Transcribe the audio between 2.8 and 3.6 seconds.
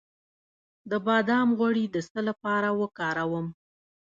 وکاروم؟